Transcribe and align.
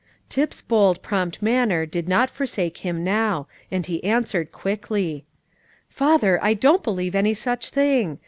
Tip's 0.29 0.63
bold, 0.63 1.03
prompt 1.03 1.43
manner 1.43 1.85
did 1.85 2.09
not 2.09 2.31
forsake 2.31 2.79
him 2.79 3.03
now; 3.03 3.45
he 3.69 4.03
answered 4.03 4.51
quickly, 4.51 5.25
"Father, 5.89 6.43
I 6.43 6.55
don't 6.55 6.81
believe 6.81 7.13
any 7.13 7.35
such 7.35 7.69
thing. 7.69 8.17